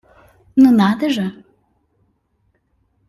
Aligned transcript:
Ну 0.55 0.71
надо 0.71 1.09
же! 1.11 1.25